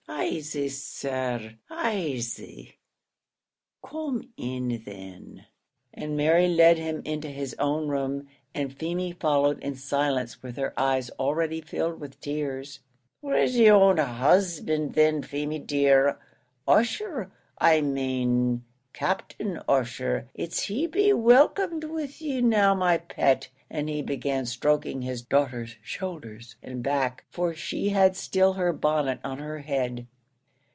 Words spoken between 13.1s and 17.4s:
"Where's yer own husband thin, Feemy dear? Ussher,